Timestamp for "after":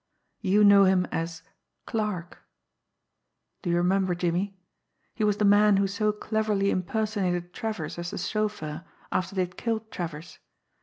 9.11-9.35